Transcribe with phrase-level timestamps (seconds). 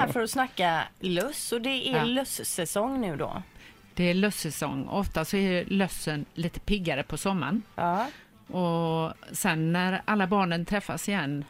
[0.00, 2.04] här för att snacka löss och det är Ja.
[2.04, 3.42] lössäsong nu då.
[3.94, 4.88] Det är lössäsong.
[4.88, 7.62] Ofta så är lössen lite piggare på sommaren.
[7.74, 8.06] Ja.
[8.46, 11.44] Och sen när alla barnen träffas igen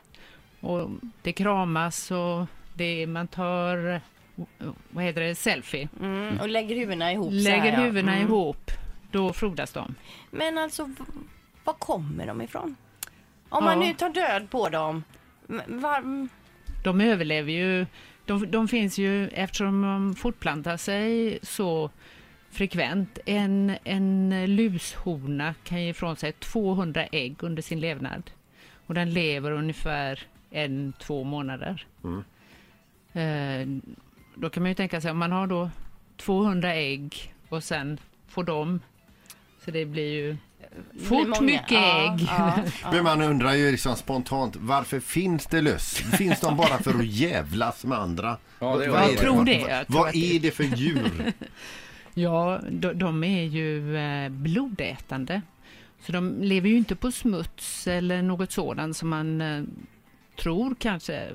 [0.61, 0.91] och
[1.23, 4.01] det kramas och det, man tar,
[4.91, 5.89] vad heter det, selfie.
[6.01, 7.79] Mm, och lägger huvudena ihop Lägger här, ja.
[7.85, 8.27] huvudena Mm.
[8.27, 8.71] ihop,
[9.11, 9.95] då frodas de.
[10.31, 10.91] Men alltså,
[11.65, 12.77] var kommer de ifrån?
[13.49, 13.87] Om man Ja.
[13.89, 15.05] nu tar död på dem,
[15.67, 16.29] var,
[16.85, 17.87] De överlever ju,
[18.31, 21.91] de, de finns ju eftersom de fortplantar sig så
[22.51, 23.19] frekvent.
[23.27, 28.31] En, en lushona kan ge ifrån sig 200 ägg under sin levnad.
[28.87, 30.21] Och den lever ungefär
[30.51, 31.87] en, två månader.
[33.13, 33.69] Eh,
[34.35, 35.71] då kan man ju tänka sig om man har då
[36.17, 38.81] 200 ägg och sen får de,
[39.65, 40.37] så det blir ju
[41.09, 41.41] fort många.
[41.41, 42.21] mycket ägg.
[42.29, 42.93] ja, ja.
[42.93, 45.95] Men man undrar ju liksom spontant, varför finns det löss?
[45.95, 48.37] Finns de bara för att jävlas med andra?
[48.59, 49.61] Ja, det jag är tror det.
[49.61, 51.33] Jag tror Vad är det för djur?
[52.15, 55.43] Ja, de, de är ju eh, blodätande.
[56.01, 59.63] Så de lever ju inte på smuts eller något sådant som man eh,
[60.37, 61.29] tror kanske.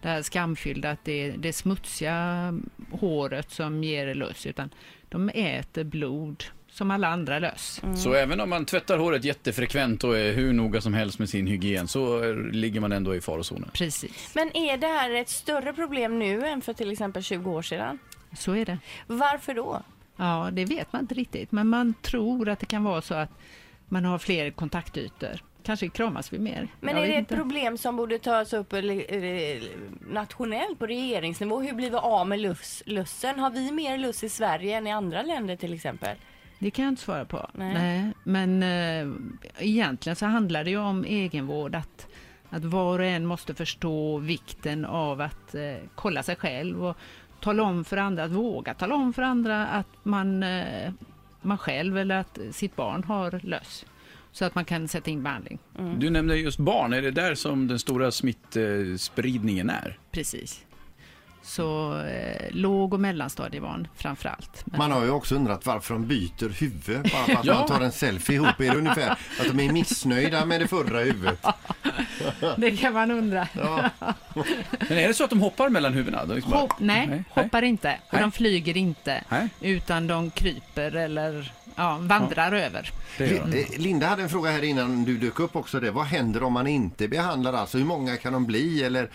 [0.00, 2.54] Det här skamfyllda, att det är det smutsiga
[2.90, 4.46] håret som ger löss.
[4.46, 4.70] Utan
[5.08, 7.80] de äter blod som alla andra löss.
[7.96, 11.46] Så även om man tvättar håret jättefrekvent och är hur noga som helst med sin
[11.46, 13.70] hygien så ligger man ändå i farozonen.
[13.72, 17.62] Precis, Men är det här ett större problem nu än för till exempel 20 år
[17.62, 17.98] sedan?
[18.38, 18.78] så är det.
[19.06, 19.82] Varför då?
[20.16, 21.52] Ja, det vet man inte riktigt.
[21.52, 23.30] Men man tror att det kan vara så att
[23.88, 25.40] man har fler kontaktytor.
[25.62, 26.68] Kanske kramas vi mer.
[26.80, 27.36] Men Jag är det ett inte.
[27.36, 28.74] problem som borde tas upp
[30.10, 31.60] nationellt på regeringsnivå?
[31.60, 33.38] Hur blir vi av med luss, lussen?
[33.38, 36.16] Har vi mer luss i Sverige än i andra länder till exempel?
[36.62, 37.50] Det kan jag inte svara på.
[37.52, 38.12] Nej.
[38.24, 39.14] Men eh,
[39.58, 41.74] egentligen så handlar det ju om egenvård.
[41.74, 42.06] Att,
[42.50, 46.96] att var och en måste förstå vikten av att eh, kolla sig själv och
[47.40, 50.92] tala om för andra, att våga tala om för andra att man, eh,
[51.40, 53.84] man själv eller att sitt barn har löss.
[54.32, 55.58] Så att man kan sätta in behandling.
[55.98, 59.98] Du nämnde just barn, är det där som den stora smittspridningen är?
[60.10, 60.64] Precis.
[61.44, 64.62] Så eh, låg och mellanstadiebarn framför allt.
[64.66, 67.54] Men- Man har ju också undrat varför de byter huvud bara för att Ja.
[67.54, 68.60] man tar en selfie ihop.
[68.60, 71.38] Är det ungefär att de är missnöjda med det förra huvudet?
[72.56, 73.48] Det kan man undra.
[73.52, 73.90] Ja.
[74.88, 76.24] Men är det så att de hoppar mellan huvudena?
[76.24, 77.24] De liksom bara- Hopp, nej, nej.
[77.30, 77.98] hoppar inte.
[78.06, 78.22] Och Nej.
[78.22, 79.24] de flyger inte.
[79.28, 79.48] Nej.
[79.60, 82.90] Utan de kryper eller ja, vandrar över.
[83.18, 83.24] De.
[83.24, 85.80] Li- eh, Linda hade en fråga här innan du dök upp också.
[85.80, 85.90] Det.
[85.90, 87.52] Vad händer om man inte behandlar?
[87.52, 88.84] Alltså hur många kan de bli?
[88.84, 89.08] Eller,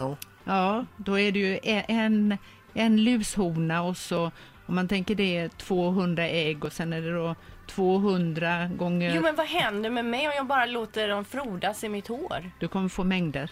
[0.00, 0.16] ja.
[0.44, 2.38] Ja, då är det ju e- en,
[2.74, 4.30] en lushona och så
[4.66, 7.34] om man tänker det är 200 ägg och sen är det då
[7.66, 9.12] 200 gånger...
[9.16, 12.50] Jo men vad händer med mig om jag bara låter dem frodas i mitt hår?
[12.60, 13.50] Du kommer få mängder.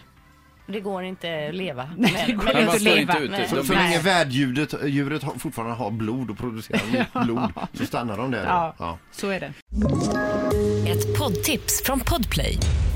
[0.67, 2.99] Det går inte att leva Nej, med- det går Men inte att leva.
[3.19, 3.27] inte.
[3.37, 3.47] Nej.
[3.49, 8.17] Så, så länge värddjuret djuret har, fortfarande har blod och producerar nytt blod så stannar
[8.17, 8.45] de där.
[8.45, 8.75] Ja.
[8.79, 8.97] Ja.
[9.11, 9.53] Så är det.
[10.91, 12.57] Ett poddtips från Podplay.